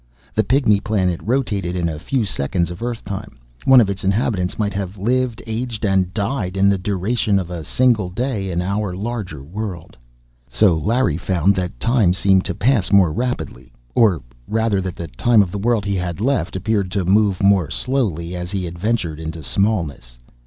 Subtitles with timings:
[0.33, 4.57] The Pygmy Planet rotated in a few seconds of earth time; one of its inhabitants
[4.57, 8.95] might have lived, aged, and died in the duration of a single day in our
[8.95, 9.95] larger world.
[10.49, 15.43] So Larry found that time seemed to pass more rapidly, or rather that the time
[15.43, 19.43] of the world he had left appeared to move more slowly, as he adventured into
[19.43, 20.17] smallness.